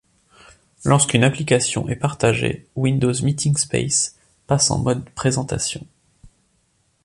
Lorsqu'une 0.83 1.23
application 1.23 1.87
est 1.87 1.95
partagée, 1.95 2.67
Windows 2.75 3.13
Meeeting 3.21 3.55
Space 3.55 4.15
passe 4.47 4.71
en 4.71 4.79
mode 4.79 5.07
présentation. 5.11 5.85